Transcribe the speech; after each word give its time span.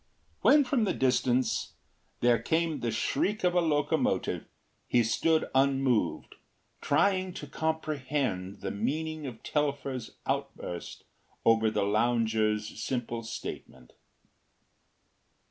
When 0.41 0.63
from 0.63 0.85
the 0.85 0.95
distance 0.95 1.73
there 2.21 2.39
came 2.41 2.79
the 2.79 2.89
shriek 2.89 3.43
of 3.43 3.53
a 3.53 3.61
locomotive, 3.61 4.45
he 4.87 5.03
stood 5.03 5.47
unmoved, 5.53 6.33
trying 6.81 7.33
to 7.35 7.45
comprehend 7.45 8.61
the 8.61 8.71
meaning 8.71 9.27
of 9.27 9.43
Telfer’s 9.43 10.13
outburst 10.25 11.03
over 11.45 11.69
the 11.69 11.83
lounger’s 11.83 12.81
simple 12.83 13.21
statement. 13.21 13.93